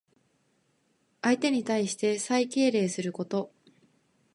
[1.21, 3.51] 相手に対して最敬礼すること。